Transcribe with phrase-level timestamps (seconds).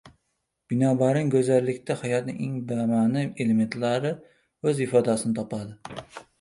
[0.71, 4.17] Binobarin go‘zallikda hayotning eng bama’ni elementlari
[4.71, 6.05] o‘z ifodasini topadi